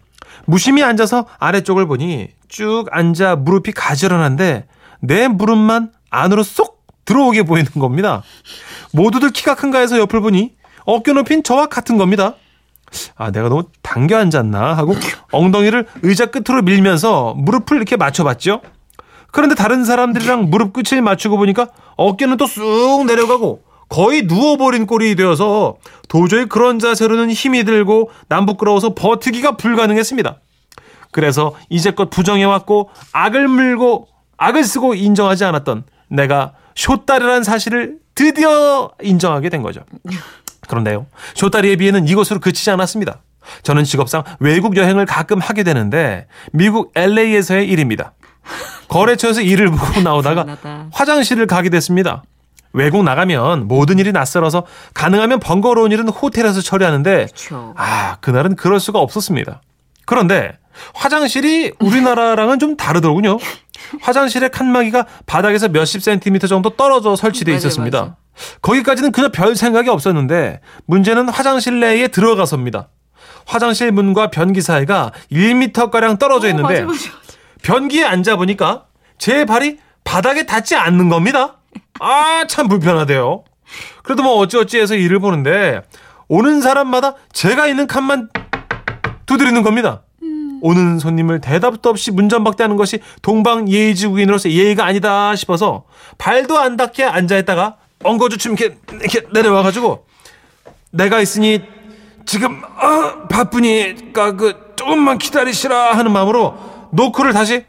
무심히 0.46 0.82
앉아서 0.82 1.26
아래쪽을 1.38 1.86
보니 1.86 2.28
쭉 2.48 2.86
앉아 2.90 3.36
무릎이 3.36 3.72
가지런한데 3.72 4.66
내 5.00 5.28
무릎만 5.28 5.92
안으로 6.10 6.42
쏙 6.42 6.86
들어오게 7.04 7.42
보이는 7.44 7.70
겁니다. 7.72 8.22
모두들 8.92 9.30
키가 9.30 9.54
큰가 9.54 9.78
해서 9.78 9.98
옆을 9.98 10.20
보니 10.20 10.54
어깨 10.84 11.12
높이는 11.12 11.42
저와 11.42 11.66
같은 11.66 11.98
겁니다. 11.98 12.34
아, 13.16 13.30
내가 13.30 13.48
너무 13.48 13.64
당겨 13.82 14.16
앉았나 14.16 14.74
하고 14.74 14.94
엉덩이를 15.32 15.86
의자 16.02 16.26
끝으로 16.26 16.62
밀면서 16.62 17.34
무릎을 17.36 17.76
이렇게 17.76 17.96
맞춰봤죠. 17.96 18.62
그런데 19.36 19.54
다른 19.54 19.84
사람들이랑 19.84 20.48
무릎 20.48 20.72
끝을 20.72 21.02
맞추고 21.02 21.36
보니까 21.36 21.68
어깨는 21.96 22.38
또 22.38 22.46
쑥 22.46 23.04
내려가고 23.04 23.60
거의 23.90 24.22
누워버린 24.22 24.86
꼴이 24.86 25.14
되어서 25.14 25.76
도저히 26.08 26.46
그런 26.46 26.78
자세로는 26.78 27.30
힘이 27.30 27.64
들고 27.64 28.10
남부끄러워서 28.28 28.94
버티기가 28.94 29.58
불가능했습니다. 29.58 30.40
그래서 31.12 31.54
이제껏 31.68 32.08
부정해왔고 32.08 32.88
악을 33.12 33.46
물고 33.46 34.08
악을 34.38 34.64
쓰고 34.64 34.94
인정하지 34.94 35.44
않았던 35.44 35.84
내가 36.08 36.54
쇼다리라는 36.74 37.44
사실을 37.44 37.98
드디어 38.14 38.90
인정하게 39.02 39.50
된 39.50 39.60
거죠. 39.60 39.82
그런데요. 40.66 41.04
쇼다리에 41.34 41.76
비해는 41.76 42.08
이것으로 42.08 42.40
그치지 42.40 42.70
않았습니다. 42.70 43.20
저는 43.62 43.84
직업상 43.84 44.24
외국 44.40 44.78
여행을 44.78 45.04
가끔 45.04 45.40
하게 45.40 45.62
되는데 45.62 46.26
미국 46.52 46.90
LA에서의 46.94 47.68
일입니다. 47.68 48.14
거래처에서 48.88 49.40
일을 49.42 49.70
보고 49.70 50.00
나오다가 50.00 50.42
불안하다. 50.44 50.86
화장실을 50.92 51.46
가게 51.46 51.70
됐습니다. 51.70 52.22
외국 52.72 53.04
나가면 53.04 53.68
모든 53.68 53.98
일이 53.98 54.12
낯설어서 54.12 54.64
가능하면 54.94 55.40
번거로운 55.40 55.92
일은 55.92 56.08
호텔에서 56.08 56.60
처리하는데 56.60 57.26
그쵸. 57.26 57.72
아 57.76 58.16
그날은 58.20 58.54
그럴 58.56 58.80
수가 58.80 58.98
없었습니다. 58.98 59.62
그런데 60.04 60.58
화장실이 60.94 61.72
우리나라랑은 61.80 62.58
좀 62.58 62.76
다르더군요. 62.76 63.38
화장실의 64.02 64.50
칸막이가 64.50 65.06
바닥에서 65.26 65.68
몇십 65.68 66.02
센티미터 66.02 66.46
정도 66.46 66.70
떨어져 66.70 67.16
설치돼 67.16 67.54
있었습니다. 67.54 68.16
거기까지는 68.60 69.12
그저 69.12 69.30
별 69.30 69.56
생각이 69.56 69.88
없었는데 69.88 70.60
문제는 70.86 71.28
화장실 71.30 71.80
내에 71.80 72.08
들어가서입니다. 72.08 72.88
화장실 73.46 73.92
문과 73.92 74.30
변기 74.30 74.60
사이가 74.60 75.12
1m가량 75.32 76.18
떨어져 76.18 76.48
있는데 76.48 76.82
맞아, 76.82 76.86
맞아. 76.86 77.16
변기에 77.66 78.04
앉아 78.04 78.36
보니까 78.36 78.84
제 79.18 79.44
발이 79.44 79.78
바닥에 80.04 80.46
닿지 80.46 80.76
않는 80.76 81.08
겁니다. 81.08 81.56
아, 81.98 82.44
참 82.46 82.68
불편하대요. 82.68 83.42
그래도 84.04 84.22
뭐 84.22 84.36
어찌어찌해서 84.36 84.94
일을 84.94 85.18
보는데 85.18 85.82
오는 86.28 86.60
사람마다 86.60 87.14
제가 87.32 87.66
있는 87.66 87.88
칸만 87.88 88.28
두드리는 89.26 89.60
겁니다. 89.62 90.02
오는 90.62 91.00
손님을 91.00 91.40
대답도 91.40 91.90
없이 91.90 92.12
문전박대하는 92.12 92.76
것이 92.76 93.00
동방 93.20 93.68
예의지국인으로서 93.68 94.48
예의가 94.50 94.84
아니다 94.84 95.34
싶어서 95.34 95.84
발도 96.18 96.58
안 96.58 96.76
닿게 96.76 97.02
앉아 97.02 97.36
있다가 97.38 97.78
엉거주춤 98.04 98.54
이렇게, 98.58 98.78
이렇게 98.92 99.26
내려와가지고 99.32 100.06
내가 100.92 101.20
있으니 101.20 101.62
지금 102.26 102.62
어, 102.62 103.26
바쁘니까 103.28 104.36
그 104.36 104.72
조금만 104.76 105.18
기다리시라 105.18 105.96
하는 105.96 106.12
마음으로 106.12 106.75
노크를 106.92 107.32
다시 107.32 107.64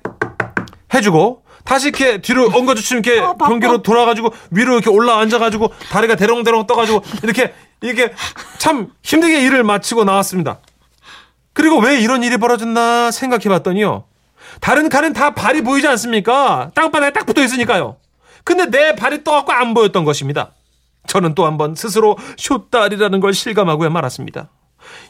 해주고 0.94 1.44
다시 1.64 1.90
이렇게 1.90 2.22
뒤로 2.22 2.46
엉거주춤 2.46 3.00
이렇게 3.00 3.22
변기로 3.38 3.82
돌아가지고 3.82 4.32
위로 4.52 4.74
이렇게 4.74 4.90
올라 4.90 5.20
앉아가지고 5.20 5.72
다리가 5.90 6.16
대롱대롱 6.16 6.66
떠가지고 6.66 7.04
이렇게 7.24 7.54
이렇게 7.82 8.14
참 8.58 8.88
힘들게 9.04 9.42
일을 9.42 9.64
마치고 9.64 10.06
나왔습니다. 10.06 10.60
그리고 11.54 11.80
왜 11.80 12.00
이런 12.00 12.24
일이 12.24 12.38
벌어졌나 12.38 13.12
생각해봤더니요. 13.12 14.06
다른 14.62 14.90
칸은 14.90 15.14
다 15.14 15.34
발이 15.34 15.62
보이지 15.62 15.88
않습니까? 15.88 16.72
땅바닥에 16.74 17.12
딱 17.14 17.26
붙어 17.26 17.44
있으니까요. 17.44 17.98
근데 18.44 18.68
내 18.68 18.96
발이 18.96 19.24
떠갖고 19.24 19.52
안 19.52 19.74
보였던 19.74 20.06
것입니다. 20.06 20.52
저는 21.08 21.36
또 21.36 21.46
한번 21.46 21.76
스스로 21.76 22.18
쇼다리라는 22.38 23.20
걸 23.20 23.34
실감하고야 23.34 23.90
말았습니다. 23.90 24.50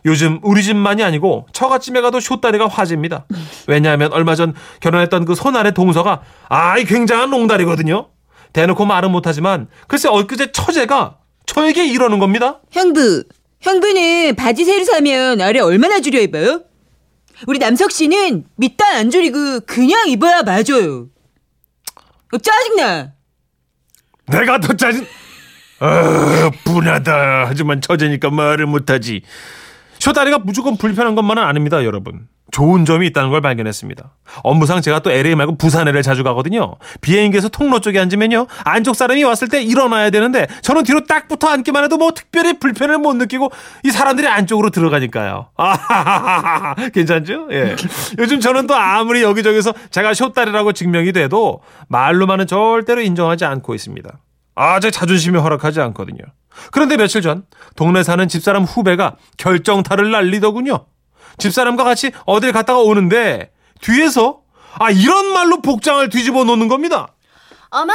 요즘 0.06 0.40
우리 0.44 0.64
집만이 0.64 1.04
아니고 1.04 1.48
처갓집에 1.54 2.02
가도 2.02 2.20
쇼다리가 2.20 2.68
화제입니다. 2.68 3.26
왜냐하면 3.68 4.14
얼마 4.14 4.36
전 4.36 4.54
결혼했던 4.80 5.26
그 5.26 5.36
손안의 5.36 5.74
동서가 5.74 6.22
아이 6.50 6.86
굉장한 6.86 7.30
롱다리거든요. 7.30 8.10
대놓고 8.54 8.86
말은 8.86 9.12
못하지만 9.12 9.68
글쎄 9.88 10.08
엊그제 10.10 10.52
처제가 10.52 11.18
저에게 11.46 11.86
이러는 11.88 12.20
겁니다. 12.20 12.60
형부, 12.72 13.24
형부는 13.62 14.36
바지 14.36 14.66
새로 14.66 14.84
사면 14.84 15.42
아래 15.42 15.60
얼마나 15.60 16.00
줄여 16.00 16.20
입어요? 16.22 16.62
우리 17.46 17.60
남석 17.60 17.92
씨는 17.92 18.46
밑단 18.56 18.96
안 18.96 19.12
줄이고 19.12 19.62
그냥 19.68 20.08
입어야 20.10 20.42
맞아요. 20.44 21.08
어, 22.34 22.38
짜증나. 22.38 23.14
내가 24.28 24.60
더 24.60 24.76
짜증. 24.76 25.06
아, 25.80 26.50
분하다. 26.64 27.46
하지만 27.48 27.82
처제니까 27.82 28.32
말을 28.32 28.66
못하지. 28.66 29.22
쇼다리가 30.08 30.40
무조건 30.40 30.78
불편한 30.78 31.16
것만은 31.16 31.44
아닙니다, 31.44 31.84
여러분. 31.84 32.28
좋은 32.52 32.86
점이 32.86 33.08
있다는 33.08 33.30
걸 33.30 33.42
발견했습니다. 33.42 34.10
업무상 34.42 34.82
제가 34.82 35.00
또 35.00 35.12
LA 35.12 35.36
말고 35.36 35.58
부산에를 35.58 36.02
자주 36.02 36.24
가거든요. 36.24 36.76
비행기에서 37.02 37.50
통로 37.50 37.82
쪽에 37.82 38.00
앉으면요. 38.00 38.48
안쪽 38.64 38.96
사람이 38.96 39.22
왔을 39.26 39.50
때 39.50 39.62
일어나야 39.62 40.10
되는데 40.10 40.48
저는 40.62 40.84
뒤로 40.84 41.04
딱 41.04 41.28
붙어 41.28 41.50
앉기만 41.50 41.84
해도 41.84 41.98
뭐 41.98 42.14
특별히 42.14 42.58
불편을 42.58 43.00
못 43.00 43.16
느끼고 43.16 43.52
이 43.84 43.92
사람들이 43.92 44.28
안쪽으로 44.28 44.70
들어가니까요. 44.70 45.50
아하하하 45.58 46.76
괜찮죠? 46.96 47.50
예. 47.52 47.76
요즘 48.18 48.40
저는 48.40 48.66
또 48.66 48.76
아무리 48.76 49.24
여기저기서 49.24 49.74
제가 49.92 50.14
쇼다리라고 50.14 50.72
증명이 50.72 51.12
돼도 51.12 51.60
말로만은 51.90 52.48
절대로 52.48 53.02
인정하지 53.02 53.44
않고 53.44 53.76
있습니다. 53.76 54.10
아, 54.60 54.80
제 54.80 54.90
자존심이 54.90 55.38
허락하지 55.38 55.80
않거든요. 55.82 56.18
그런데 56.72 56.98
며칠 56.98 57.22
전 57.22 57.46
동네 57.76 58.02
사는 58.02 58.28
집사람 58.28 58.64
후배가 58.64 59.16
결정타를 59.38 60.10
날리더군요. 60.10 60.88
집사람과 61.38 61.84
같이 61.84 62.12
어딜 62.26 62.52
갔다가 62.52 62.80
오는데 62.80 63.52
뒤에서 63.82 64.40
아 64.80 64.90
이런 64.90 65.28
말로 65.28 65.62
복장을 65.62 66.10
뒤집어 66.10 66.44
놓는 66.44 66.68
겁니다. 66.68 67.10
어머! 67.70 67.94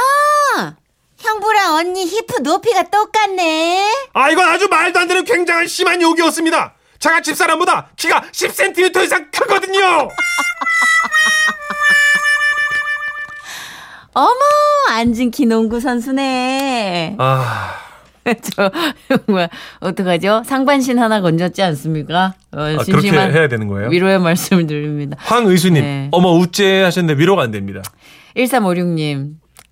형부랑 1.19 1.75
언니 1.75 2.05
히프 2.05 2.39
높이가 2.43 2.83
똑같네. 2.83 3.85
아 4.13 4.29
이건 4.29 4.47
아주 4.47 4.69
말도 4.69 4.99
안 5.01 5.09
되는 5.09 5.25
굉장한 5.25 5.67
심한 5.67 6.01
욕이었습니다. 6.01 6.75
제가 6.99 7.19
집사람보다 7.21 7.89
키가 7.97 8.21
10cm 8.31 9.03
이상 9.03 9.29
크거든요. 9.31 10.07
어머! 14.15 14.52
안진 14.93 15.31
키농구 15.31 15.79
선수네. 15.79 17.15
아 17.19 17.75
저, 18.41 18.71
뭐야, 19.27 19.49
어떡하죠? 19.81 20.43
상반신 20.45 20.97
하나 20.97 21.19
건졌지 21.19 21.61
않습니까? 21.61 22.33
어, 22.53 22.61
아, 22.61 22.77
그렇게 22.85 23.11
해야 23.11 23.47
되는 23.49 23.67
거예요? 23.67 23.89
위로의 23.89 24.19
말씀을 24.19 24.65
드립니다. 24.67 25.17
황의수님 25.19 25.83
네. 25.83 26.07
어머 26.11 26.29
우째 26.31 26.83
하셨는데 26.83 27.19
위로가 27.19 27.41
안 27.43 27.51
됩니다. 27.51 27.81
1356님. 28.37 29.31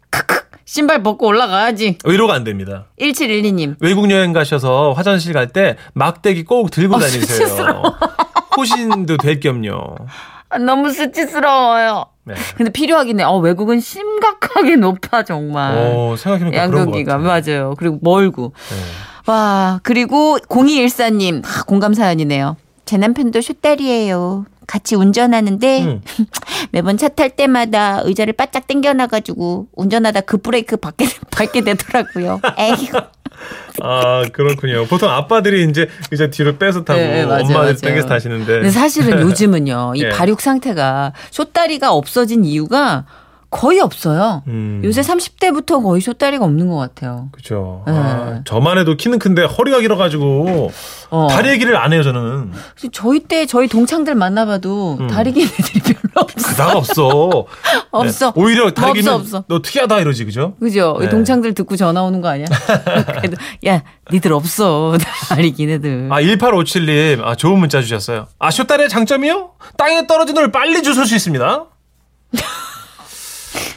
크크. 0.10 0.42
신발 0.66 1.02
벗고 1.04 1.28
올라가야지. 1.28 1.98
위로가 2.06 2.34
안 2.34 2.44
됩니다. 2.44 2.88
1712님. 3.00 3.76
외국 3.80 4.10
여행 4.12 4.34
가셔서 4.34 4.92
화장실 4.94 5.34
갈 5.34 5.48
때 5.48 5.78
막대기 5.94 6.44
꼭 6.44 6.72
들고 6.72 6.96
어, 6.96 7.00
다니세요. 7.00 7.84
호신도 8.58 9.18
될 9.18 9.40
겸요. 9.40 9.96
아, 10.52 10.58
너무 10.58 10.92
수치스러워요. 10.92 12.06
네. 12.26 12.36
근데 12.56 12.72
필요하긴 12.72 13.20
해. 13.20 13.24
어, 13.24 13.38
외국은 13.38 13.80
심각하게 13.80 14.76
높아, 14.76 15.24
정말. 15.24 15.76
어, 15.78 16.16
생각해보니까 16.18 16.62
양극기가. 16.62 17.18
맞아요. 17.18 17.74
그리고 17.78 18.00
멀고. 18.02 18.54
네. 18.70 18.76
와, 19.32 19.80
그리고 19.84 20.38
0214님. 20.48 21.44
아, 21.46 21.64
공감 21.64 21.94
사연이네요. 21.94 22.58
제 22.86 22.98
남편도 22.98 23.40
슛다리예요. 23.42 24.46
같이 24.72 24.96
운전하는데 24.96 25.82
음. 25.84 26.02
매번 26.72 26.98
차 26.98 27.10
탈 27.10 27.30
때마다 27.32 28.00
의자를 28.06 28.32
바짝 28.34 28.68
당겨놔가지고 28.68 29.68
운전하다 29.74 30.22
급브레이크 30.22 30.78
밟게, 30.78 31.06
밟게 31.32 31.62
되더라고요. 31.62 32.40
에휴. 32.58 32.88
아 33.84 34.24
그렇군요. 34.32 34.86
보통 34.86 35.10
아빠들이 35.10 35.68
이제 35.70 35.90
이제 36.14 36.30
뒤로 36.30 36.58
빼서 36.58 36.84
타고 36.86 37.00
네, 37.00 37.26
맞아요, 37.26 37.44
엄마들. 37.46 37.76
땡겨서 37.76 38.08
타시는데. 38.08 38.46
근데 38.46 38.70
사실은 38.70 39.20
요즘은요, 39.22 39.94
이 39.96 40.04
예. 40.04 40.10
발육 40.10 40.40
상태가 40.42 41.12
숏다리가 41.32 41.92
없어진 41.92 42.46
이유가 42.46 43.06
거의 43.52 43.82
없어요. 43.82 44.44
음. 44.48 44.82
요새 44.86 45.02
30대부터 45.02 45.84
거의 45.84 46.00
숏다리가 46.02 46.46
없는 46.46 46.70
것 46.70 46.78
같아요. 46.78 47.28
그죠. 47.34 47.84
네. 47.86 47.94
아, 47.94 48.42
저만 48.46 48.78
해도 48.78 48.96
키는 48.96 49.20
큰데 49.20 49.44
허리가 49.44 49.82
길어가지고 49.82 50.72
어. 51.10 51.28
다리 51.30 51.50
얘기를 51.50 51.76
안 51.76 51.92
해요 51.92 52.02
저는. 52.02 52.54
저희 52.94 53.20
때 53.20 53.46
저희 53.46 53.68
동창들 53.68 54.16
만나봐도 54.16 54.98
음. 55.02 55.08
다리 55.08 55.34
긴 55.34 55.48
애들이 55.48 55.82
별로 55.82 56.14
없어. 56.16 56.48
그다가 56.48 56.78
없어. 56.78 57.46
없어. 57.92 58.26
네. 58.28 58.42
오히려 58.42 58.64
뭐 58.64 58.72
다리 58.72 58.92
없어, 58.92 58.94
길면 58.94 59.14
없어. 59.20 59.44
너 59.50 59.62
특이하다 59.62 60.00
이러지 60.00 60.24
그죠? 60.24 60.56
그죠? 60.58 60.98
네. 61.02 61.10
동창들 61.10 61.54
듣고 61.54 61.76
전화 61.76 62.04
오는 62.04 62.22
거 62.22 62.30
아니야? 62.30 62.46
그래도 63.20 63.36
야, 63.68 63.84
니들 64.14 64.32
없어. 64.32 64.98
다리 65.28 65.52
긴 65.52 65.70
애들. 65.72 66.08
아 66.10 66.22
1857님 66.22 67.22
아 67.22 67.36
좋은 67.36 67.60
문자 67.60 67.82
주셨어요. 67.82 68.28
아 68.40 68.50
쇼다리의 68.50 68.88
장점이요? 68.88 69.52
땅에 69.78 70.08
떨어진 70.08 70.36
걸 70.36 70.54
빨리 70.54 70.82
주술 70.82 71.06
수 71.06 71.16
있습니다. 71.16 71.66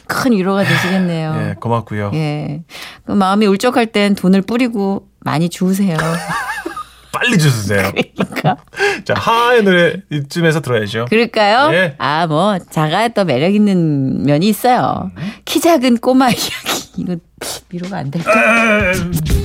큰 0.07 0.31
위로가 0.31 0.63
되시겠네요. 0.63 1.35
예 1.37 1.55
고맙고요. 1.59 2.11
예. 2.13 2.63
그 3.05 3.11
마음이 3.11 3.45
울적할 3.45 3.87
땐 3.87 4.15
돈을 4.15 4.41
뿌리고 4.41 5.07
많이 5.19 5.49
주우세요. 5.49 5.97
빨리 7.11 7.37
주세요. 7.37 7.91
그러니까. 7.91 8.57
자 9.05 9.13
하하의 9.15 9.63
노래 9.63 9.95
이쯤에서 10.11 10.61
들어야죠. 10.61 11.05
그럴까요? 11.09 11.73
예. 11.73 11.95
아, 11.97 12.27
뭐, 12.27 12.59
자가 12.59 13.07
또 13.09 13.23
매력 13.23 13.55
있는 13.55 14.23
면이 14.23 14.49
있어요. 14.49 15.11
키 15.45 15.61
작은 15.61 15.99
꼬마 15.99 16.27
이야기. 16.27 16.51
이거 16.97 17.15
위로가 17.69 17.97
안 17.97 18.11
될까? 18.11 18.31
음. 18.33 19.13